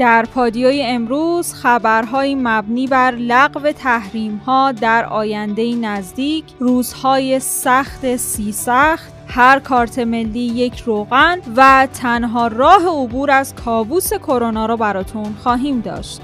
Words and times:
در 0.00 0.24
پادیوی 0.34 0.82
امروز 0.82 1.54
خبرهایی 1.54 2.34
مبنی 2.34 2.86
بر 2.86 3.10
لغو 3.10 3.72
تحریم 3.72 4.36
ها 4.46 4.72
در 4.72 5.04
آینده 5.04 5.74
نزدیک 5.74 6.44
روزهای 6.58 7.40
سخت 7.40 8.16
سی 8.16 8.52
سخت 8.52 9.12
هر 9.26 9.58
کارت 9.58 9.98
ملی 9.98 10.40
یک 10.40 10.80
روغن 10.80 11.40
و 11.56 11.88
تنها 11.94 12.46
راه 12.46 12.86
عبور 12.86 13.30
از 13.30 13.54
کابوس 13.54 14.14
کرونا 14.14 14.66
را 14.66 14.76
براتون 14.76 15.34
خواهیم 15.42 15.80
داشت. 15.80 16.20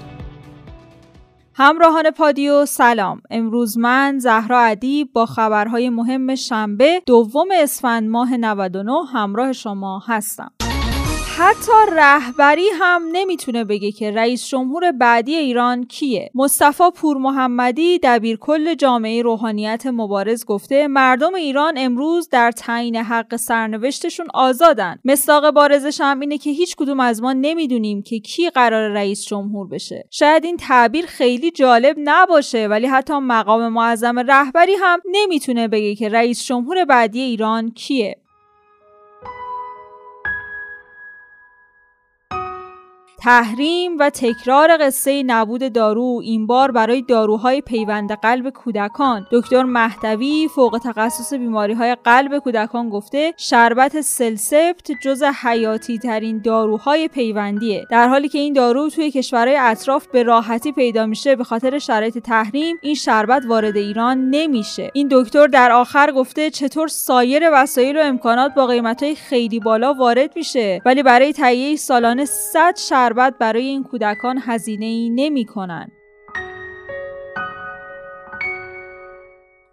همراهان 1.55 2.11
پادیو 2.11 2.67
سلام. 2.67 3.21
امروز 3.31 3.79
من 3.79 4.19
زهرا 4.19 4.61
ادیب 4.61 5.13
با 5.13 5.27
خبرهای 5.27 5.91
مهم 5.91 6.35
شنبه 6.35 7.03
دوم 7.07 7.49
اسفند 7.53 8.09
ماه 8.09 8.37
99 8.37 8.93
همراه 9.13 9.53
شما 9.53 10.03
هستم. 10.07 10.51
حتی 11.39 11.73
رهبری 11.93 12.69
هم 12.81 13.03
نمی‌تونه 13.13 13.65
بگه 13.65 13.93
که 13.93 14.11
رئیس 14.11 14.49
جمهور 14.49 14.93
بعدی 14.93 15.35
ایران 15.35 15.85
کیه. 15.85 16.31
مصطفی 16.35 16.85
پور 16.95 17.17
محمدی 17.17 17.99
دبیرکل 18.03 18.75
جامعه 18.75 19.23
روحانیت 19.23 19.87
مبارز 19.87 20.45
گفته 20.45 20.89
مردم 20.89 21.35
ایران 21.35 21.75
امروز 21.77 22.29
در 22.29 22.51
تعیین 22.51 22.97
حق 22.97 23.37
سرنوشتشون 23.37 24.27
آزادن. 24.35 24.99
مصداق 25.05 25.51
بارزش 25.51 26.01
هم 26.01 26.21
اینه 26.21 26.39
که 26.39 26.51
هیچ 26.51 26.77
کدوم 26.77 27.01
از 27.01 27.23
ما 27.23 27.33
نمی‌دونیم 27.33 28.03
که 28.03 28.19
کی 28.19 28.51
قرار 28.51 28.91
رئیس 28.91 29.27
جمهور 29.27 29.69
بشه. 29.69 30.09
شاید 30.11 30.45
این 30.45 30.57
تعبیر 30.57 31.07
خیلی 31.07 31.51
جالب 31.51 31.97
نباشه 31.99 32.67
ولی 32.67 32.87
حتی 32.87 33.19
مقام 33.19 33.69
معظم 33.69 34.19
رهبری 34.19 34.75
هم 34.81 35.01
نمی‌تونه 35.11 35.69
بگه 35.69 35.95
که 35.95 36.09
رئیس 36.09 36.45
جمهور 36.45 36.85
بعدی 36.85 37.21
ایران 37.21 37.71
کیه. 37.71 38.17
تحریم 43.27 43.99
و 43.99 44.11
تکرار 44.11 44.77
قصه 44.81 45.23
نبود 45.23 45.73
دارو 45.73 46.21
این 46.25 46.47
بار 46.47 46.71
برای 46.71 47.03
داروهای 47.03 47.61
پیوند 47.61 48.13
قلب 48.13 48.51
کودکان. 48.51 49.27
دکتر 49.33 49.63
مهدوی 49.63 50.49
فوق 50.55 50.81
تخصص 50.85 51.35
بیماری 51.35 51.73
های 51.73 51.97
قلب 52.05 52.39
کودکان 52.39 52.91
گفته 52.91 53.35
شربت 53.37 54.01
سلسپت 54.01 54.91
جز 55.03 55.23
حیاتی 55.23 55.99
ترین 55.99 56.39
داروهای 56.39 57.09
پیوندیه. 57.09 57.87
در 57.91 58.09
حالی 58.09 58.29
که 58.29 58.39
این 58.39 58.53
دارو 58.53 58.91
توی 58.91 59.11
کشورهای 59.11 59.57
اطراف 59.57 60.07
به 60.07 60.23
راحتی 60.23 60.73
پیدا 60.73 61.07
میشه 61.07 61.37
به 61.37 61.45
خاطر 61.45 61.79
شرایط 61.79 62.19
تحریم 62.19 62.77
این 62.83 62.95
شربت 62.95 63.43
وارد 63.47 63.77
ایران 63.77 64.31
نمیشه. 64.31 64.91
این 64.95 65.09
دکتر 65.11 65.47
در 65.47 65.73
آخر 65.73 66.13
گفته 66.13 66.51
چطور 66.51 66.89
سایر 66.89 67.43
وسایل 67.53 67.97
و 67.97 68.01
امکانات 68.01 68.55
با 68.55 68.67
قیمتهای 68.67 69.15
خیلی 69.15 69.61
بالا 69.61 69.95
وارد 69.95 70.37
میشه 70.37 70.81
ولی 70.85 71.03
برای 71.03 71.33
تهیه 71.33 71.77
سالانه 71.77 72.25
100 72.25 72.77
شربت 72.77 73.16
برای 73.41 73.65
این 73.65 73.83
کودکان 73.83 74.39
هزینه 74.43 74.87
ای 74.87 75.11
نمی 75.11 75.45
کنن. 75.45 75.91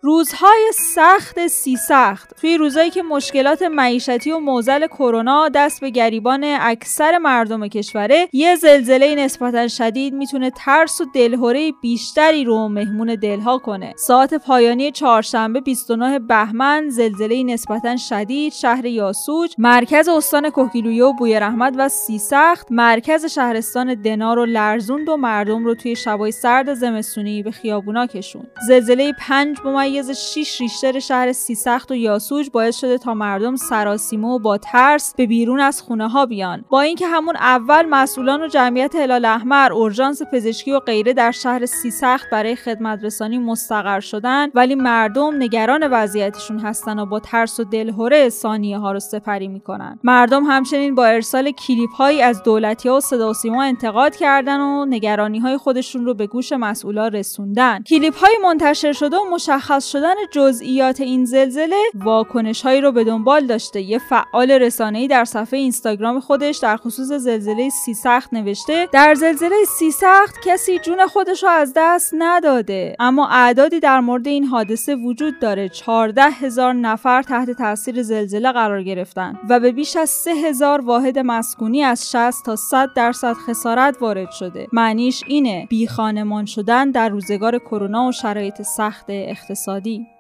روزهای 0.06 0.72
سخت 0.96 1.48
سی 1.48 1.76
سخت 1.78 2.42
توی 2.42 2.58
روزهایی 2.58 2.90
که 2.90 3.04
مشکلات 3.04 3.62
معیشتی 3.62 4.32
و 4.32 4.40
موزل 4.40 4.88
کرونا 4.88 5.50
دست 5.50 5.82
به 5.82 5.90
گریبان 5.90 6.44
اکثر 6.44 7.18
مردم 7.18 7.68
کشوره 7.68 8.28
یه 8.34 8.56
زلزله 8.56 9.16
نسبتا 9.16 9.68
شدید 9.68 10.14
می‌تونه 10.14 10.52
ترس 10.52 11.02
و 11.02 11.06
دلهوره 11.16 11.72
بیشتری 11.82 12.44
رو 12.44 12.68
مهمون 12.68 13.16
دلها 13.16 13.58
کنه. 13.58 13.94
ساعت 13.98 14.34
پایانی 14.34 14.92
چهارشنبه 14.92 15.62
29 15.62 16.20
بهمن 16.20 16.90
زلزله 16.90 17.44
نسبتا 17.44 17.98
شدید 17.98 18.54
شهر 18.54 18.86
یاسوج 18.86 19.56
مرکز 19.58 20.08
استان 20.08 20.50
کهگیلویه 20.50 21.04
و 21.04 21.14
بوی 21.14 21.40
رحمت 21.40 21.74
و 21.78 21.90
سی 21.90 22.20
سخت 22.20 22.68
مرکز 22.72 23.26
شهرستان 23.26 24.02
دنار 24.02 24.40
و 24.40 24.46
لرزوند 24.46 25.10
و 25.10 25.18
مردم 25.18 25.66
رو 25.66 25.76
توی 25.76 25.96
شبای 25.96 26.32
سرد 26.32 26.74
زمستونی 26.74 27.44
به 27.44 27.52
خیابونا 27.52 28.08
کشوند. 28.08 28.52
زلزله 28.68 29.14
5 29.20 29.58
ممیز 29.94 30.12
6 30.12 30.62
ریشتر 30.62 31.00
شهر 31.00 31.32
سیسخت 31.32 31.92
و 31.92 31.96
یاسوج 31.96 32.50
باعث 32.50 32.78
شده 32.78 32.98
تا 32.98 33.14
مردم 33.14 33.56
سراسیمه 33.56 34.28
و 34.28 34.40
با 34.40 34.58
ترس 34.58 35.14
به 35.18 35.28
بیرون 35.28 35.60
از 35.60 35.82
خونه 35.82 36.10
ها 36.10 36.26
بیان. 36.26 36.66
با 36.70 36.82
اینکه 36.82 37.08
همون 37.08 37.36
اول 37.36 37.86
مسئولان 37.86 38.42
و 38.42 38.48
جمعیت 38.48 38.96
هلال 38.96 39.26
احمر 39.26 39.74
اورژانس 39.74 40.22
پزشکی 40.34 40.72
و 40.72 40.80
غیره 40.80 41.14
در 41.14 41.32
شهر 41.32 41.66
سیسخت 41.66 42.30
برای 42.32 42.56
خدمت 42.56 43.04
رسانی 43.04 43.38
مستقر 43.38 44.00
شدن 44.00 44.50
ولی 44.56 44.76
مردم 44.76 45.36
نگران 45.44 45.88
وضعیتشون 45.92 46.60
هستن 46.60 47.00
و 47.00 47.06
با 47.06 47.20
ترس 47.20 47.60
و 47.60 47.64
دلهوره 47.64 48.30
ثانیه 48.30 48.78
ها 48.78 48.92
رو 48.92 49.00
سپری 49.00 49.48
می‌کنن. 49.48 50.00
مردم 50.04 50.44
همچنین 50.44 50.96
با 50.96 51.06
ارسال 51.06 51.52
کلیپ 51.52 51.92
هایی 51.92 52.22
از 52.22 52.44
دولتی 52.44 52.90
ها 52.90 52.98
و 52.98 53.00
صدا 53.00 53.30
و 53.30 53.34
سیما 53.34 53.64
انتقاد 53.64 54.16
کردن 54.16 54.60
و 54.60 54.86
نگرانی 54.86 55.40
های 55.40 55.58
خودشون 55.58 56.06
رو 56.06 56.14
به 56.14 56.28
گوش 56.28 56.54
مسئولا 56.54 57.08
رسوندن. 57.08 57.84
کلیپ 57.84 58.18
های 58.18 58.38
منتشر 58.44 58.94
شده 58.94 59.18
و 59.18 59.30
مشخص 59.34 59.83
شدن 59.86 60.16
جزئیات 60.32 61.02
این 61.02 61.26
زلزله 61.26 61.84
واکنش 61.96 62.62
هایی 62.62 62.82
رو 62.82 62.92
به 62.92 63.04
دنبال 63.04 63.46
داشته. 63.46 63.82
یه 63.82 64.00
فعال 64.00 64.52
رسانه‌ای 64.52 65.08
در 65.08 65.26
صفحه 65.26 65.60
اینستاگرام 65.60 66.20
خودش 66.20 66.58
در 66.58 66.78
خصوص 66.78 67.08
زلزله 67.08 67.70
سی 67.70 67.94
سخت 67.94 68.34
نوشته 68.34 68.88
در 68.92 69.14
زلزله 69.14 69.56
سی 69.78 69.92
سخت 69.92 70.36
کسی 70.46 70.80
جون 70.80 71.08
خودش 71.08 71.44
رو 71.44 71.50
از 71.50 71.74
دست 71.76 72.14
نداده. 72.18 72.96
اما 73.00 73.28
اعدادی 73.28 73.80
در 73.80 74.00
مورد 74.00 74.28
این 74.28 74.44
حادثه 74.44 74.96
وجود 74.96 75.40
داره. 75.40 75.70
14 75.70 76.24
هزار 76.24 76.74
نفر 76.74 77.22
تحت 77.22 77.50
تاثیر 77.52 78.04
زلزله 78.04 78.52
قرار 78.52 78.84
گرفتن 78.84 79.40
و 79.50 79.60
به 79.60 79.72
بیش 79.72 79.96
از 79.96 80.10
3 80.10 80.32
هزار 80.32 80.82
واحد 80.82 81.20
مسکونی 81.20 81.84
از 81.84 82.12
60 82.12 82.46
تا 82.46 82.56
100 82.56 82.90
درصد 82.96 83.34
خسارت 83.34 83.98
وارد 84.02 84.32
شده. 84.32 84.68
معنیش 84.74 85.24
اینه 85.28 85.68
بی 85.70 85.88
خانمان 85.88 86.46
شدن 86.46 86.92
در 86.92 87.10
روزگار 87.10 87.60
کرونا 87.60 88.08
و 88.08 88.12
شرایط 88.12 88.62
سخت 88.62 89.06
اقتصادی. 89.10 89.73
اقتصادی 89.74 90.13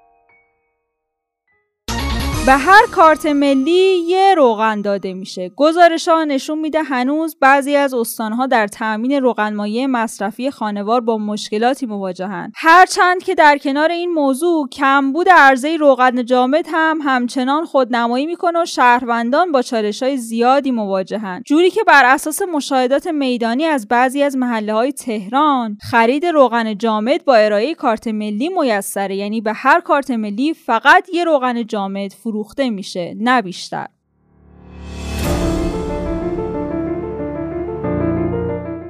به 2.45 2.51
هر 2.51 2.87
کارت 2.91 3.25
ملی 3.25 3.97
یه 4.07 4.35
روغن 4.35 4.81
داده 4.81 5.13
میشه. 5.13 5.51
گزارش 5.55 6.07
ها 6.07 6.23
نشون 6.23 6.59
میده 6.59 6.83
هنوز 6.83 7.37
بعضی 7.41 7.75
از 7.75 7.93
استانها 7.93 8.47
در 8.47 8.67
تأمین 8.67 9.11
روغن 9.11 9.53
مایع 9.53 9.85
مصرفی 9.85 10.51
خانوار 10.51 11.01
با 11.01 11.17
مشکلاتی 11.17 11.85
مواجهن. 11.85 12.51
هرچند 12.55 13.23
که 13.23 13.35
در 13.35 13.57
کنار 13.57 13.91
این 13.91 14.13
موضوع 14.13 14.69
کمبود 14.69 15.29
عرضه 15.29 15.77
روغن 15.77 16.25
جامد 16.25 16.65
هم 16.71 16.99
همچنان 17.03 17.65
خودنمایی 17.65 18.25
می‌کنه 18.25 18.61
و 18.61 18.65
شهروندان 18.65 19.51
با 19.51 19.61
چالش 19.61 20.03
های 20.03 20.17
زیادی 20.17 20.71
مواجهن. 20.71 21.43
جوری 21.45 21.69
که 21.69 21.83
بر 21.83 22.05
اساس 22.05 22.41
مشاهدات 22.41 23.07
میدانی 23.07 23.65
از 23.65 23.87
بعضی 23.87 24.23
از 24.23 24.37
محله 24.37 24.73
های 24.73 24.91
تهران 24.91 25.77
خرید 25.91 26.25
روغن 26.25 26.77
جامد 26.77 27.25
با 27.25 27.35
ارائه 27.35 27.75
کارت 27.75 28.07
ملی 28.07 28.49
میسره 28.49 29.15
یعنی 29.15 29.41
به 29.41 29.53
هر 29.53 29.79
کارت 29.79 30.11
ملی 30.11 30.53
فقط 30.53 31.09
یه 31.13 31.23
روغن 31.23 31.65
جامد 31.67 32.13
فروخته 32.33 32.69
میشه 32.69 33.13
نه 33.17 33.41
بیشتر. 33.41 33.87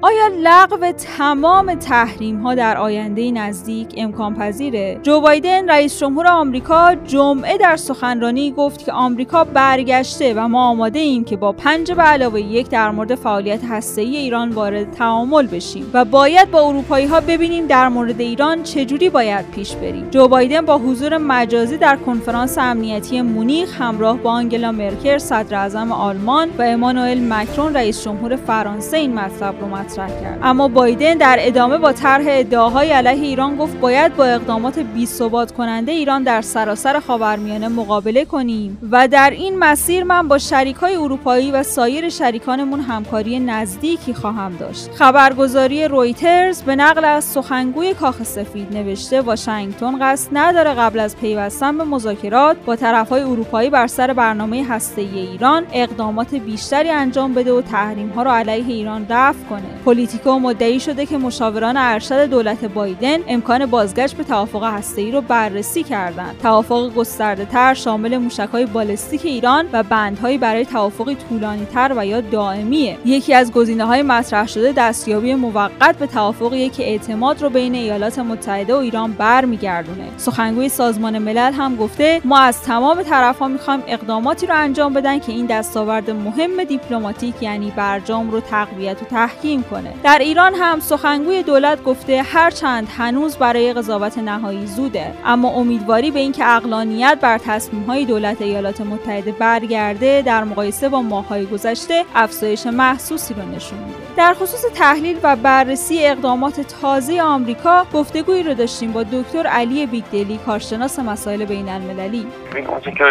آیا 0.06 0.28
لغو 0.44 0.92
تمام 0.92 1.76
تحریم 1.76 2.40
ها 2.40 2.56
در 2.56 2.78
آینده 2.78 3.32
نزدیک 3.32 3.94
امکان 3.98 4.36
پذیره؟ 4.36 5.00
جو 5.04 5.22
بایدن 5.22 5.70
رئیس 5.70 6.00
جمهور 6.00 6.28
آمریکا 6.28 6.96
جمعه 6.96 7.58
در 7.58 7.78
سخنرانی 7.78 8.52
گفت 8.52 8.86
که 8.86 8.92
آمریکا 8.92 9.44
برگشته 9.44 10.34
و 10.34 10.48
ما 10.48 10.70
آماده 10.70 11.00
ایم 11.00 11.24
که 11.24 11.38
با 11.38 11.52
پنج 11.52 11.92
به 11.92 12.02
علاوه 12.02 12.42
یک 12.42 12.70
در 12.70 12.92
مورد 12.92 13.16
فعالیت 13.16 13.60
ای 13.98 14.16
ایران 14.16 14.50
وارد 14.50 14.92
تعامل 14.92 15.48
بشیم 15.48 15.90
و 15.94 16.06
باید 16.06 16.52
با 16.52 16.62
اروپایی 16.62 17.06
ها 17.06 17.20
ببینیم 17.20 17.68
در 17.68 17.90
مورد 17.90 18.22
ایران 18.22 18.64
چجوری 18.64 19.10
باید 19.10 19.52
پیش 19.52 19.76
بریم. 19.76 20.10
جو 20.10 20.28
بایدن 20.28 20.66
با 20.66 20.78
حضور 20.78 21.18
مجازی 21.18 21.78
در 21.78 21.96
کنفرانس 21.96 22.58
امنیتی 22.58 23.22
مونیخ 23.22 23.82
همراه 23.82 24.18
با 24.18 24.32
آنگلا 24.32 24.72
مرکل 24.72 25.18
صدر 25.18 25.70
آلمان 25.92 26.50
و 26.58 26.62
امانوئل 26.62 27.34
مکرون 27.34 27.74
رئیس 27.74 28.04
جمهور 28.04 28.36
فرانسه 28.36 28.98
این 28.98 29.14
مطلب 29.14 29.62
رو 29.62 29.68
کرد. 29.96 30.40
اما 30.44 30.68
بایدن 30.68 31.14
در 31.14 31.38
ادامه 31.40 31.78
با 31.78 31.92
طرح 31.92 32.24
ادعاهای 32.28 32.92
علیه 32.92 33.24
ایران 33.24 33.56
گفت 33.56 33.80
باید 33.80 34.16
با 34.16 34.26
اقدامات 34.26 34.80
بی 34.80 35.06
ثبات 35.06 35.52
کننده 35.52 35.92
ایران 35.92 36.24
در 36.24 36.42
سراسر 36.42 37.00
خاورمیانه 37.00 37.68
مقابله 37.68 38.26
کنیم 38.26 38.78
و 38.92 39.08
در 39.08 39.30
این 39.30 39.60
مسیر 39.60 40.04
من 40.04 40.28
با 40.28 40.38
شریکای 40.38 40.96
اروپایی 40.96 41.52
و 41.52 41.64
سایر 41.64 42.10
شریکانمون 42.10 42.80
همکاری 42.80 43.40
نزدیکی 43.40 44.14
خواهم 44.14 44.56
داشت. 44.60 44.90
خبرگزاری 44.92 45.88
رویترز 45.88 46.62
به 46.62 46.76
نقل 46.76 47.06
از 47.06 47.24
سخنگوی 47.24 47.94
کاخ 47.94 48.24
سفید 48.24 48.78
نوشته 48.78 49.22
واشنگتن 49.22 50.00
قصد 50.02 50.30
نداره 50.34 50.74
قبل 50.74 51.00
از 51.00 51.18
پیوستن 51.18 51.78
به 51.78 51.84
مذاکرات 51.84 52.58
با 52.66 52.76
طرفهای 52.76 53.22
اروپایی 53.22 53.70
بر 53.70 53.88
سر 53.88 54.14
برنامه 54.14 54.66
هسته‌ای 54.70 55.20
ایران 55.20 55.64
اقدامات 55.74 56.36
بیشتری 56.36 56.90
انجام 56.90 57.34
بده 57.34 57.54
و 57.54 57.62
تحریم 57.62 58.10
ها 58.10 58.24
را 58.24 58.36
علیه 58.36 58.68
ایران 58.68 59.06
رفع 59.10 59.44
کنه. 59.50 59.64
پلیتیکو 59.86 60.40
مدعی 60.40 60.80
شده 60.80 61.06
که 61.06 61.18
مشاوران 61.18 61.78
ارشد 61.78 62.26
دولت 62.26 62.66
بایدن 62.66 63.18
امکان 63.28 63.66
بازگشت 63.66 64.18
به 64.18 64.24
توافق 64.24 64.64
هسته‌ای 64.64 65.12
رو 65.12 65.22
بررسی 65.22 65.84
کردند. 65.84 66.36
توافق 66.42 66.94
گسترده 66.94 67.46
تر 67.46 67.74
شامل 67.74 68.18
موشک‌های 68.18 68.66
بالستیک 68.66 69.26
ایران 69.26 69.66
و 69.74 69.84
بندهایی 69.84 70.38
برای 70.38 70.66
توافقی 70.66 71.16
طولانی 71.16 71.66
تر 71.66 71.94
و 71.98 72.06
یا 72.06 72.22
دائمیه. 72.22 72.98
یکی 73.06 73.34
از 73.34 73.52
گزینه‌های 73.52 74.02
مطرح 74.02 74.48
شده 74.48 74.72
دستیابی 74.72 75.36
موقت 75.36 75.98
به 76.00 76.08
توافقی 76.08 76.70
که 76.70 76.84
اعتماد 76.84 77.42
رو 77.42 77.50
بین 77.50 77.76
ایالات 77.76 78.20
متحده 78.20 78.74
و 78.74 78.78
ایران 78.78 79.12
برمیگردونه. 79.12 80.08
سخنگوی 80.18 80.70
سازمان 80.70 81.18
ملل 81.18 81.54
هم 81.54 81.76
گفته 81.76 82.22
ما 82.26 82.40
از 82.40 82.62
تمام 82.62 83.04
طرفها 83.04 83.48
می‌خوایم 83.48 83.84
اقداماتی 83.88 84.48
رو 84.48 84.56
انجام 84.56 84.94
بدن 84.94 85.20
که 85.20 85.32
این 85.32 85.46
دستاورد 85.46 86.10
مهم 86.10 86.64
دیپلماتیک 86.64 87.36
یعنی 87.42 87.74
برجام 87.76 88.32
رو 88.32 88.40
تقویت 88.40 89.02
و 89.02 89.06
تحکیم 89.06 89.64
کنه. 89.74 89.94
در 90.04 90.20
ایران 90.20 90.54
هم 90.56 90.80
سخنگوی 90.80 91.44
دولت 91.44 91.84
گفته 91.84 92.22
هرچند 92.22 92.88
هنوز 92.98 93.38
برای 93.38 93.74
قضاوت 93.74 94.18
نهایی 94.18 94.68
زوده 94.68 95.14
اما 95.26 95.50
امیدواری 95.50 96.12
به 96.12 96.20
اینکه 96.20 96.56
اقلانیت 96.56 97.18
بر 97.22 97.38
تصمیم‌های 97.38 98.06
دولت 98.06 98.42
ایالات 98.42 98.82
متحده 98.82 99.32
برگرده 99.32 100.22
در 100.26 100.44
مقایسه 100.44 100.90
با 100.90 101.02
ماه‌های 101.02 101.46
گذشته 101.46 102.06
افزایش 102.16 102.66
محسوسی 102.68 103.34
رو 103.34 103.42
نشون 103.56 103.80
میده. 103.80 103.98
در 104.18 104.34
خصوص 104.34 104.66
تحلیل 104.76 105.18
و 105.24 105.36
بررسی 105.36 106.06
اقدامات 106.06 106.62
تازه 106.82 107.22
آمریکا 107.22 107.86
گفتگویی 107.94 108.44
رو 108.44 108.54
داشتیم 108.54 108.92
با 108.92 109.04
دکتر 109.04 109.48
علی 109.48 109.86
بیگدلی 109.86 110.40
کارشناس 110.46 111.00
مسائل 111.00 111.46
بین 111.46 111.70
المللی 111.70 112.28
این 112.56 112.66
که 112.98 113.04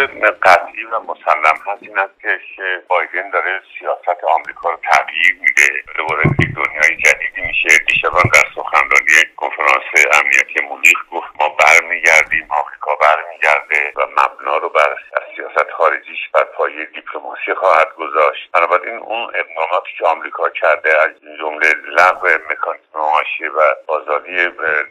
قطعی 0.73 0.83
و 0.85 0.99
مسلم 0.99 1.57
هست 1.65 1.83
این 1.83 1.97
است 1.99 2.21
که 2.21 2.39
بایدن 2.87 3.29
داره 3.29 3.61
سیاست 3.79 4.23
آمریکا 4.23 4.69
رو 4.69 4.77
تغییر 4.91 5.37
میده. 5.41 5.83
دوباره 5.97 6.23
دنیای 6.55 6.97
جدیدی 6.97 7.41
میشه. 7.41 7.77
دیشبان 7.87 8.23
در 8.33 8.47
سخنرانی 8.55 9.19
کنفرانس 9.35 9.83
امنیتی 10.13 10.61
مونیخ 10.69 10.99
گفت 11.11 11.27
ما 11.39 11.49
برمیگردیم 11.49 12.47
آمریکا 12.49 12.95
برمیگرده 13.01 13.93
و 13.95 14.01
مبنا 14.05 14.57
رو 14.57 14.69
بر 14.69 14.97
سیاست 15.35 15.71
خارجیش 15.71 16.29
بر 16.33 16.43
پایه 16.43 16.85
دیپلماسی 16.85 17.53
خواهد 17.53 17.95
گذاشت. 17.95 18.51
بنابراین 18.51 18.97
اون 18.97 19.23
اقداماتی 19.23 19.91
که 19.97 20.05
آمریکا 20.05 20.49
کرده 20.49 20.89
از 21.01 21.11
جمله 21.39 21.67
لغو 21.97 22.27
مکانیزم 22.51 22.92
معاشی 23.03 23.47
و 23.47 23.59
آزادی 23.87 24.37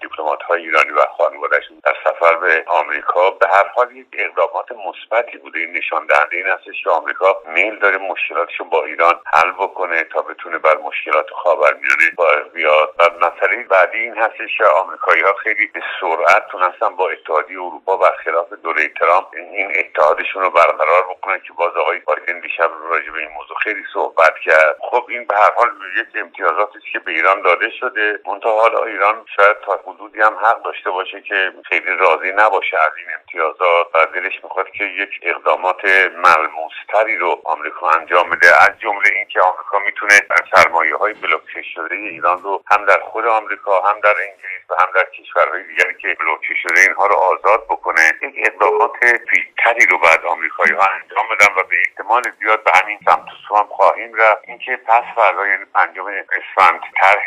دیپلمات 0.03 0.43
های 0.43 0.63
ایرانی 0.63 0.91
و 0.91 1.07
خانوادهشون. 1.19 1.77
در 1.85 1.97
سفر 2.05 2.37
به 2.37 2.65
آمریکا 2.67 3.31
به 3.31 3.47
هر 3.49 3.69
حال 3.75 3.97
یک 3.97 4.07
اقدامات 4.13 4.69
مثبتی 4.73 5.39
بوده. 5.39 5.59
این 5.59 5.73
نشان 5.77 6.07
دهنده 6.07 6.37
این 6.37 6.47
هستش 6.47 6.85
که 6.85 6.91
آمریکا 6.91 7.43
میل 7.47 7.79
داره 7.79 7.99
مشکلاتش 7.99 8.61
با 8.71 8.85
ایران 8.85 9.21
حل 9.35 9.51
بکنه 9.51 10.05
تا 10.05 10.23
بتونه 10.23 10.59
بر 10.59 10.77
مشکلات 10.77 11.27
خاورمیانه 11.31 12.07
بیاد. 12.55 12.95
و 12.99 13.03
مسئله 13.27 13.63
بعدی 13.63 13.99
این 13.99 14.17
هستش 14.17 14.59
که 14.59 14.65
آمریکایی 14.65 15.23
خیلی 15.43 15.67
به 15.67 15.81
سرعت 16.01 16.47
تونستن 16.51 16.97
با 16.97 17.11
اتحادیه 17.11 17.59
اروپا 17.59 17.97
برخلاف 17.97 18.53
دوره 18.53 18.89
ترامپ 18.89 19.27
این 19.57 19.73
اتحادشون 19.79 20.43
رو 20.43 20.51
برقرار 20.51 21.03
بکنن 21.11 21.39
که 21.39 21.53
باز 21.53 21.77
آقای 21.77 21.99
بایدن 21.99 22.41
دیشب 22.41 22.71
راجع 22.91 23.11
به 23.11 23.19
این 23.19 23.29
موضوع 23.29 23.57
خیلی 23.63 23.85
صحبت 23.95 24.35
کرد. 24.45 24.77
خب 24.91 25.07
این 25.09 25.25
به 25.25 25.37
هر 25.37 25.53
حال 25.57 25.69
یک 26.01 26.07
امتیازاتی 26.15 26.79
که 26.93 26.99
به 26.99 27.11
ایران 27.11 27.43
داده 27.43 27.71
شده. 27.81 28.02
منتها 28.27 28.61
حالا 28.61 28.85
ایران 28.85 29.27
شاید 29.37 29.57
تا 29.67 29.81
حدودی 29.87 30.21
هم 30.21 30.35
حق 30.35 30.63
داشته 30.63 30.91
باشه 30.91 31.21
که 31.21 31.53
خیلی 31.69 31.97
راضی 31.97 32.33
نباشه 32.37 32.77
از 32.77 32.93
این 32.97 33.07
امتیازات 33.19 33.87
و 33.95 34.07
دلش 34.15 34.45
می‌خواد 34.45 34.71
که 34.71 34.85
یک 34.85 35.11
اقدامات 35.23 35.85
ملموستری 36.25 37.17
رو 37.19 37.41
آمریکا 37.45 37.91
انجام 37.91 38.31
بده. 38.31 38.63
از 38.63 38.81
جمله 38.81 39.09
اینکه 39.17 39.41
آمریکا 39.41 39.79
می‌تونه 39.79 40.21
سرمایه 40.55 40.97
های 40.97 41.13
بلوکه 41.13 41.63
شده 41.75 41.95
ایران 41.95 42.43
رو 42.43 42.63
هم 42.71 42.85
در 42.85 42.99
خود 42.99 43.27
آمریکا 43.27 43.81
هم 43.81 44.01
در 44.01 44.15
انگلیس 44.21 44.65
و 44.71 44.75
هم 44.75 44.89
در 44.95 45.05
کشورهای 45.05 45.63
دیگری 45.63 45.95
که 45.95 46.17
بلوکه 46.21 46.55
شده 46.63 46.81
اینها 46.81 47.07
رو 47.07 47.15
آزاد 47.15 47.65
بکنه 47.65 48.01
یک 48.23 48.35
اقدامات 48.47 48.93
پیشتری 49.01 49.87
رو 49.91 49.99
بعد 49.99 50.25
آمریکایی 50.25 50.73
ها 50.73 50.87
انجام 50.87 51.27
بدن 51.33 51.55
و 51.57 51.63
به 51.63 51.77
احتمال 51.87 52.23
زیاد 52.41 52.65
به 52.65 52.71
همین 52.75 52.99
سمت 53.05 53.27
و 53.51 53.57
هم 53.57 53.67
خواهیم 53.67 54.15
رفت. 54.15 54.43
اینکه 54.49 54.77
پس 54.87 55.03
فردا 55.17 55.47
یعنی 55.47 55.65
پنجم 55.75 56.07
اسفند 56.07 56.81
طرح 57.01 57.25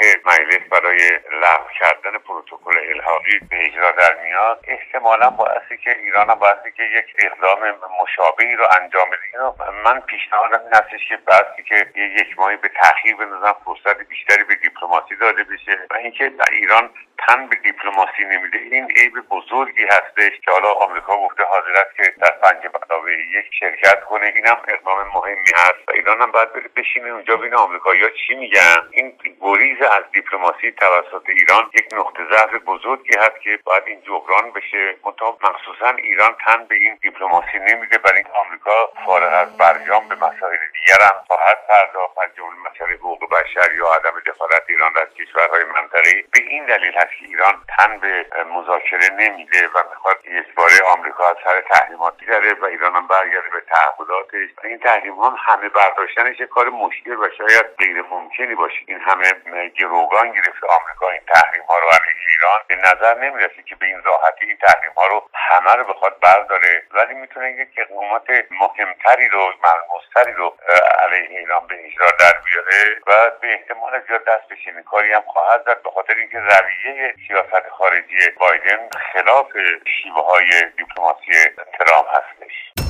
برای 0.59 1.19
لغو 1.41 1.69
کردن 1.79 2.17
پروتکل 2.17 2.77
الحاقی 2.93 3.39
به 3.49 3.65
اجرا 3.65 3.91
در 3.91 4.23
میاد 4.23 4.59
احتمالا 4.67 5.29
باعثی 5.29 5.77
که 5.77 5.97
ایران 5.99 6.29
هم 6.29 6.35
باعثی 6.35 6.71
که 6.77 6.83
یک 6.83 7.15
اقدام 7.19 7.59
مشابهی 8.01 8.55
رو 8.55 8.65
انجام 8.81 9.09
بده. 9.09 9.71
من 9.83 9.99
پیشنهادم 9.99 10.59
این 10.59 10.73
هستش 10.73 11.07
که 11.09 11.17
بعضی 11.17 11.63
که 11.67 11.87
یک 11.95 12.39
ماهی 12.39 12.57
به 12.57 12.69
تاخیر 12.81 13.15
بندازن 13.15 13.53
فرصت 13.65 13.97
بیشتری 13.97 14.43
به 14.43 14.55
دیپلماسی 14.55 15.15
داده 15.15 15.43
بشه 15.43 15.79
و 15.91 15.93
اینکه 15.93 16.31
ایران 16.51 16.89
تن 17.19 17.47
به 17.47 17.55
دیپلماسی 17.55 18.25
نمیده. 18.25 18.57
این 18.57 18.91
عیب 18.95 19.13
بزرگی 19.29 19.85
هستش 19.85 20.39
که 20.45 20.51
حالا 20.51 20.73
آمریکا 20.73 21.17
گفته 21.17 21.43
حاضر 21.43 21.71
است 21.85 21.95
که 21.97 22.13
در 22.21 22.31
پنج 22.31 22.61
علاوه 22.89 23.11
یک 23.11 23.45
شرکت 23.59 24.03
کنه. 24.03 24.33
اینم 24.35 24.57
اقدام 24.67 25.07
مهمی 25.07 25.51
هست 25.55 25.79
و 25.87 25.91
ایران 25.93 26.21
هم 26.21 26.31
باید 26.31 26.53
بره 26.53 26.69
بشینه 26.75 27.09
اونجا 27.09 27.35
ببینه 27.35 27.55
آمریکایی‌ها 27.55 28.09
چی 28.09 28.35
میگن. 28.35 28.87
این 28.91 29.17
گریز 29.41 29.81
از 29.81 30.03
دیپلماسی 30.13 30.71
توسط 30.71 31.29
ایران 31.29 31.69
یک 31.73 31.87
نقطه 31.93 32.19
ضعف 32.31 32.53
بزرگی 32.53 33.17
هست 33.17 33.41
که 33.41 33.59
باید 33.63 33.83
این 33.87 34.01
جبران 34.01 34.51
بشه. 34.51 34.95
منتها 35.05 35.37
مخصوصا 35.43 35.89
ایران 35.89 36.35
تن 36.45 36.65
به 36.65 36.75
این 36.75 36.97
دیپلماسی 37.01 37.59
نمیده. 37.59 37.97
برای 37.97 38.15
اینکه 38.15 38.31
آمریکا 38.45 38.89
فارغ 39.05 39.33
از 39.33 39.57
برجام 39.57 40.07
به 40.07 40.15
مسائل 40.15 40.57
دیگر 40.73 41.01
هم 41.01 41.15
خواهد 41.27 41.57
پرداخت. 41.69 42.17
از 42.17 42.29
جمله 42.37 42.55
مسئله 42.71 42.95
حقوق 42.95 43.29
بشر 43.31 43.73
یا 43.73 43.87
عدم 43.93 44.19
دخالت 44.27 44.63
ایران 44.69 44.93
در 44.93 45.05
کشورهای 45.05 45.63
منطقه 45.63 46.23
به 46.33 46.39
این 46.47 46.65
دلیل 46.65 46.97
که 47.07 47.25
ایران 47.25 47.61
تن 47.77 47.99
به 47.99 48.25
مذاکره 48.43 49.09
نمیده 49.09 49.67
و 49.67 49.83
می‌خواد 49.89 50.25
یک 50.25 50.55
باره 50.55 50.81
آمریکا 50.85 51.29
از 51.29 51.35
سر 51.43 51.61
تحریمات 51.61 52.17
دیگره 52.17 52.53
و 52.53 52.65
ایران 52.65 52.95
هم 52.95 53.07
برگرده 53.07 53.49
به 53.49 53.61
تعهداتش. 53.61 54.49
این 54.63 54.79
تحریم 54.79 55.19
هم 55.19 55.35
همه 55.39 55.69
برداشتنش 55.69 56.41
کار 56.41 56.69
مشکل 56.69 57.15
و 57.15 57.29
شاید 57.37 57.65
غیر 57.77 58.01
ممکنی 58.01 58.55
باشه. 58.55 58.79
این 58.87 58.99
همه 58.99 59.33
گروگان 59.69 60.31
گرفته 60.31 60.67
آمریکا 60.67 61.09
این 61.09 61.21
تحریم 61.33 61.63
ها 61.63 61.79
رو 61.79 61.87
علیه 61.87 62.15
ایران 62.29 62.59
به 62.67 62.75
نظر 62.75 63.19
نمی‌رسه 63.19 63.63
که 63.63 63.75
به 63.75 63.85
این 63.85 64.03
راحتی 64.03 64.45
این 64.45 64.57
تحریم 64.57 64.91
ها 64.97 65.07
رو 65.07 65.29
همه 65.33 65.73
رو 65.75 65.83
بخواد 65.93 66.19
برداره. 66.19 66.83
ولی 66.91 67.13
می‌تونه 67.13 67.51
یک 67.51 67.69
اقدامات 67.77 68.29
مهمتری 68.51 69.29
رو 69.29 69.53
ملموستری 69.63 70.33
رو 70.33 70.57
علیه 71.03 71.39
ایران 71.39 71.67
به 71.67 71.85
اجرا 71.85 72.07
در 72.19 72.33
بیاره 72.45 73.01
و 73.07 73.31
به 73.41 73.53
احتمال 73.53 74.01
زیاد 74.07 74.23
دست 74.23 74.53
چنین 74.65 74.83
کاری 74.83 75.13
هم 75.13 75.21
خواهد 75.21 75.63
زد 75.65 75.81
به 75.83 75.89
خاطر 75.89 76.13
اینکه 76.13 76.39
رویه 76.39 76.94
سیاست 77.27 77.69
خارجی 77.77 78.15
بایدن 78.39 78.89
خلاف 79.13 79.47
شیوه 79.95 80.25
های 80.31 80.71
دیپلماسی 80.77 81.31
ترامپ 81.79 82.07
هستش 82.09 82.85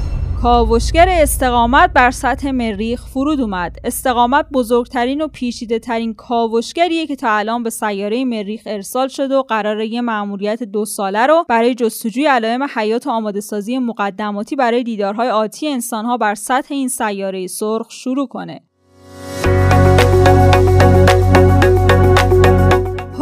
کاوشگر 0.45 1.07
استقامت 1.09 1.93
بر 1.93 2.11
سطح 2.11 2.51
مریخ 2.51 3.07
فرود 3.13 3.41
اومد. 3.41 3.77
استقامت 3.83 4.45
بزرگترین 4.53 5.21
و 5.21 5.27
پیشیده 5.27 5.79
ترین 5.79 6.13
کاوشگریه 6.13 7.07
که 7.07 7.15
تا 7.15 7.31
الان 7.31 7.63
به 7.63 7.69
سیاره 7.69 8.25
مریخ 8.25 8.61
ارسال 8.65 9.07
شده 9.07 9.35
و 9.35 9.41
قراره 9.41 9.87
یه 9.87 10.01
مأموریت 10.01 10.63
دو 10.63 10.85
ساله 10.85 11.27
رو 11.27 11.45
برای 11.49 11.75
جستجوی 11.75 12.27
علائم 12.27 12.63
حیات 12.75 13.07
و 13.07 13.09
آماده 13.09 13.39
سازی 13.39 13.79
مقدماتی 13.79 14.55
برای 14.55 14.83
دیدارهای 14.83 15.29
آتی 15.29 15.67
انسانها 15.67 16.17
بر 16.17 16.35
سطح 16.35 16.73
این 16.73 16.87
سیاره 16.87 17.47
سرخ 17.47 17.91
شروع 17.91 18.27
کنه. 18.27 18.61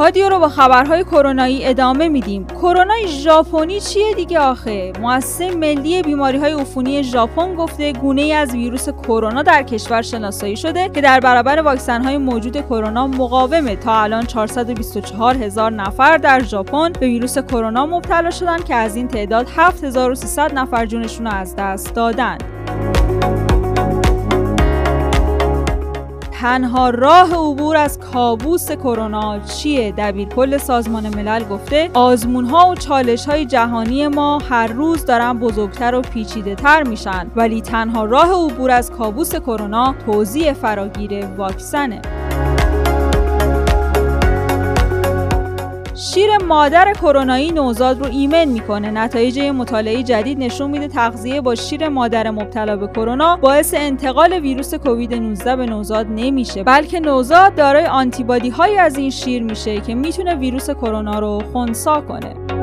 پادیو 0.03 0.29
رو 0.29 0.39
با 0.39 0.49
خبرهای 0.49 1.03
کرونایی 1.03 1.65
ادامه 1.65 2.09
میدیم. 2.09 2.47
کرونای 2.47 3.07
ژاپنی 3.07 3.79
چیه 3.79 4.13
دیگه 4.13 4.39
آخه؟ 4.39 4.93
مؤسسه 5.01 5.55
ملی 5.55 6.01
بیماری 6.01 6.37
های 6.37 6.53
عفونی 6.53 7.03
ژاپن 7.03 7.55
گفته 7.55 7.93
گونه 7.93 8.21
ای 8.21 8.33
از 8.33 8.51
ویروس 8.51 8.89
کرونا 8.89 9.43
در 9.43 9.63
کشور 9.63 10.01
شناسایی 10.01 10.57
شده 10.57 10.89
که 10.89 11.01
در 11.01 11.19
برابر 11.19 11.61
واکسن 11.61 12.03
های 12.03 12.17
موجود 12.17 12.61
کرونا 12.61 13.07
مقاومه. 13.07 13.75
تا 13.75 14.01
الان 14.01 14.25
424 14.25 15.35
هزار 15.35 15.71
نفر 15.71 16.17
در 16.17 16.43
ژاپن 16.43 16.91
به 16.91 17.05
ویروس 17.05 17.37
کرونا 17.37 17.85
مبتلا 17.85 18.31
شدن 18.31 18.57
که 18.57 18.75
از 18.75 18.95
این 18.95 19.07
تعداد 19.07 19.47
7300 19.55 20.53
نفر 20.53 20.85
جونشون 20.85 21.25
رو 21.27 21.33
از 21.33 21.55
دست 21.55 21.95
دادن. 21.95 22.37
تنها 26.43 26.89
راه 26.89 27.33
عبور 27.33 27.77
از 27.77 27.99
کابوس 27.99 28.71
کرونا 28.71 29.39
چیه؟ 29.39 29.93
دبیرکل 29.97 30.57
سازمان 30.57 31.15
ملل 31.15 31.43
گفته 31.43 31.89
آزمون 31.93 32.45
ها 32.45 32.69
و 32.69 32.75
چالش 32.75 33.25
های 33.25 33.45
جهانی 33.45 34.07
ما 34.07 34.37
هر 34.49 34.67
روز 34.67 35.05
دارن 35.05 35.39
بزرگتر 35.39 35.95
و 35.95 36.01
پیچیده 36.01 36.55
تر 36.55 36.83
میشن 36.83 37.31
ولی 37.35 37.61
تنها 37.61 38.05
راه 38.05 38.45
عبور 38.45 38.71
از 38.71 38.91
کابوس 38.91 39.35
کرونا 39.35 39.95
توزیع 40.05 40.53
فراگیر 40.53 41.25
واکسنه. 41.25 42.01
شیر 46.11 46.37
مادر 46.37 46.93
کرونایی 46.93 47.51
نوزاد 47.51 47.99
رو 47.99 48.05
ایمن 48.11 48.45
می‌کنه. 48.45 48.91
نتایج 48.91 49.39
مطالعه 49.39 50.03
جدید 50.03 50.39
نشون 50.39 50.71
میده 50.71 50.87
تغذیه 50.87 51.41
با 51.41 51.55
شیر 51.55 51.89
مادر 51.89 52.29
مبتلا 52.29 52.75
به 52.75 52.87
کرونا 52.87 53.37
باعث 53.37 53.73
انتقال 53.77 54.33
ویروس 54.33 54.73
کووید 54.73 55.13
19 55.13 55.55
به 55.55 55.65
نوزاد 55.65 56.07
نمیشه 56.09 56.63
بلکه 56.63 56.99
نوزاد 56.99 57.55
دارای 57.55 57.85
آنتیبادی 57.85 58.49
های 58.49 58.77
از 58.77 58.97
این 58.97 59.09
شیر 59.09 59.43
میشه 59.43 59.81
که 59.81 59.95
می‌تونه 59.95 60.35
ویروس 60.35 60.69
کرونا 60.69 61.19
رو 61.19 61.41
خونسا 61.53 62.01
کنه. 62.01 62.62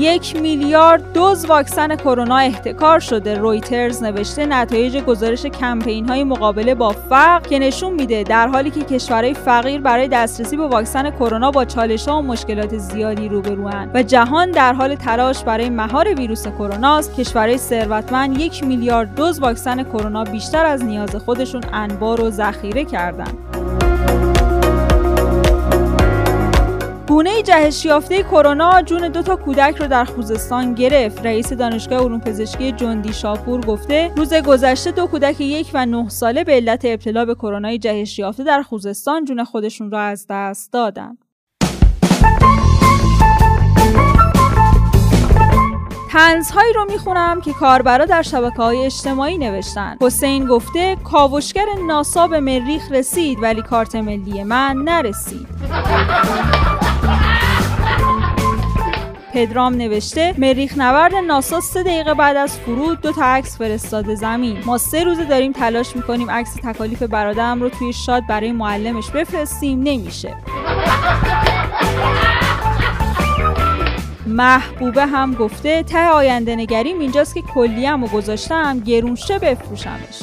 یک 0.00 0.36
میلیارد 0.36 1.12
دوز 1.12 1.44
واکسن 1.44 1.96
کرونا 1.96 2.36
احتکار 2.36 2.98
شده. 2.98 3.38
رویترز 3.38 4.02
نوشته 4.02 4.46
نتایج 4.46 4.96
گزارش 4.96 5.46
کمپین 5.46 6.08
های 6.08 6.24
مقابله 6.24 6.74
با 6.74 6.90
فقر 6.90 7.48
که 7.48 7.58
نشون 7.58 7.92
میده 7.92 8.22
در 8.22 8.48
حالی 8.48 8.70
که 8.70 8.80
کشورهای 8.80 9.34
فقیر 9.34 9.80
برای 9.80 10.08
دسترسی 10.08 10.56
به 10.56 10.66
واکسن 10.66 11.10
کرونا 11.10 11.50
با 11.50 11.64
چالش 11.64 12.08
ها 12.08 12.18
و 12.18 12.22
مشکلات 12.22 12.78
زیادی 12.78 13.28
روبروان 13.28 13.90
و 13.94 14.02
جهان 14.02 14.50
در 14.50 14.72
حال 14.72 14.94
تلاش 14.94 15.44
برای 15.44 15.70
مهار 15.70 16.14
ویروس 16.14 16.46
کرونا 16.46 16.96
است 16.96 17.16
کشورهای 17.16 17.58
ثروتمند 17.58 18.40
یک 18.40 18.64
میلیارد 18.64 19.14
دوز 19.14 19.40
واکسن 19.40 19.82
کرونا 19.82 20.24
بیشتر 20.24 20.64
از 20.64 20.84
نیاز 20.84 21.16
خودشون 21.16 21.62
انبار 21.72 22.20
و 22.20 22.30
ذخیره 22.30 22.84
کردند. 22.84 23.49
گونه 27.10 27.42
جهش 27.42 27.84
یافته 27.84 28.22
کرونا 28.22 28.82
جون 28.82 29.08
دو 29.08 29.22
تا 29.22 29.36
کودک 29.36 29.76
رو 29.76 29.86
در 29.86 30.04
خوزستان 30.04 30.74
گرفت. 30.74 31.26
رئیس 31.26 31.52
دانشگاه 31.52 32.00
علوم 32.04 32.20
پزشکی 32.20 32.72
جندی 32.72 33.12
شاپور 33.12 33.60
گفته 33.60 34.12
روز 34.16 34.34
گذشته 34.34 34.90
دو 34.90 35.06
کودک 35.06 35.40
یک 35.40 35.70
و 35.74 35.86
نه 35.86 36.08
ساله 36.08 36.44
به 36.44 36.52
علت 36.52 36.84
ابتلا 36.84 37.24
به 37.24 37.34
کرونا 37.34 37.76
جهش 37.76 38.18
یافته 38.18 38.44
در 38.44 38.62
خوزستان 38.62 39.24
جون 39.24 39.44
خودشون 39.44 39.90
را 39.90 40.00
از 40.00 40.26
دست 40.30 40.72
دادن. 40.72 41.18
تنزهایی 46.12 46.72
رو 46.72 46.84
می‌خونم 46.90 47.40
که 47.40 47.52
کاربرا 47.52 48.04
در 48.04 48.22
شبکه 48.22 48.62
های 48.62 48.84
اجتماعی 48.84 49.38
نوشتن 49.38 49.96
حسین 50.00 50.46
گفته 50.46 50.96
کاوشگر 51.04 51.66
ناسا 51.86 52.26
به 52.26 52.40
مریخ 52.40 52.92
رسید 52.92 53.42
ولی 53.42 53.62
کارت 53.62 53.94
ملی 53.94 54.42
من 54.42 54.76
نرسید 54.76 55.46
پدرام 59.34 59.74
نوشته 59.74 60.34
مریخ 60.38 60.78
نورد 60.78 61.14
ناسا 61.14 61.60
سه 61.60 61.82
دقیقه 61.82 62.14
بعد 62.14 62.36
از 62.36 62.58
فرود 62.58 63.00
دو 63.00 63.12
تا 63.12 63.24
عکس 63.24 63.58
فرستاده 63.58 64.14
زمین. 64.14 64.58
ما 64.66 64.78
سه 64.78 65.04
روزه 65.04 65.24
داریم 65.24 65.52
تلاش 65.52 65.96
می‌کنیم 65.96 66.30
عکس 66.30 66.54
تکالیف 66.54 67.02
برادرم 67.02 67.62
رو 67.62 67.68
توی 67.68 67.92
شاد 67.92 68.22
برای 68.28 68.52
معلمش 68.52 69.10
بفرستیم. 69.10 69.82
نمیشه. 69.82 70.34
محبوبه 74.26 75.06
هم 75.06 75.34
گفته 75.34 75.82
ته 75.82 76.08
آینده 76.08 76.56
نگریم 76.56 76.98
اینجاست 76.98 77.34
که 77.34 77.42
کلیه‌م 77.42 78.04
و 78.04 78.06
گذاشتم 78.06 78.80
گرون 78.80 79.13
شه 79.13 79.38
بفروشمش. 79.38 80.22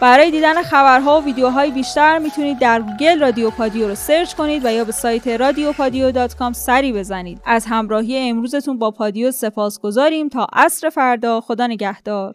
برای 0.00 0.30
دیدن 0.30 0.62
خبرها 0.62 1.20
و 1.20 1.24
ویدیوهای 1.24 1.70
بیشتر 1.70 2.18
می‌تونید 2.18 2.58
در 2.58 2.82
گوگل 2.82 3.20
رادیو 3.20 3.50
پادیو 3.50 3.88
رو 3.88 3.94
سرچ 3.94 4.34
کنید 4.34 4.64
و 4.64 4.72
یا 4.72 4.84
به 4.84 4.92
سایت 4.92 5.28
رادیو 5.28 5.72
پادیو 5.72 6.28
سری 6.52 6.92
بزنید. 6.92 7.40
از 7.44 7.66
همراهی 7.66 8.30
امروزتون 8.30 8.78
با 8.78 8.90
پادیو 8.90 9.30
سپاس 9.30 9.80
گذاریم 9.80 10.28
تا 10.28 10.46
عصر 10.52 10.90
فردا 10.90 11.40
خدا 11.40 11.66
نگهدار. 11.66 12.34